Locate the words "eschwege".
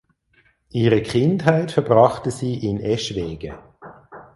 2.79-3.59